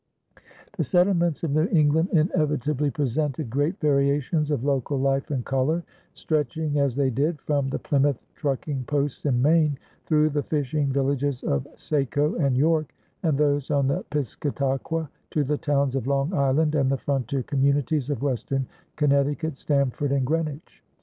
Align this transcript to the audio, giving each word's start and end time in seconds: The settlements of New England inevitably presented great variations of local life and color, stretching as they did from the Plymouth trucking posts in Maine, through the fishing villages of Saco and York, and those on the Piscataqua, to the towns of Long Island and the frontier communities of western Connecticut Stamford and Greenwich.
The 0.77 0.83
settlements 0.83 1.43
of 1.43 1.51
New 1.51 1.67
England 1.71 2.09
inevitably 2.11 2.89
presented 2.89 3.51
great 3.51 3.79
variations 3.79 4.49
of 4.49 4.63
local 4.63 4.97
life 4.99 5.29
and 5.29 5.45
color, 5.45 5.83
stretching 6.15 6.79
as 6.79 6.95
they 6.95 7.11
did 7.11 7.39
from 7.41 7.67
the 7.69 7.77
Plymouth 7.77 8.17
trucking 8.33 8.85
posts 8.85 9.27
in 9.27 9.43
Maine, 9.43 9.77
through 10.07 10.31
the 10.31 10.41
fishing 10.41 10.87
villages 10.91 11.43
of 11.43 11.67
Saco 11.75 12.33
and 12.37 12.57
York, 12.57 12.95
and 13.21 13.37
those 13.37 13.69
on 13.69 13.89
the 13.89 14.03
Piscataqua, 14.09 15.07
to 15.29 15.43
the 15.43 15.59
towns 15.59 15.93
of 15.95 16.07
Long 16.07 16.33
Island 16.33 16.73
and 16.73 16.89
the 16.91 16.97
frontier 16.97 17.43
communities 17.43 18.09
of 18.09 18.23
western 18.23 18.65
Connecticut 18.95 19.55
Stamford 19.55 20.11
and 20.11 20.25
Greenwich. 20.25 20.81